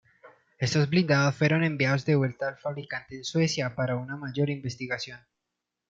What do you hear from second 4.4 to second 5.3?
investigación.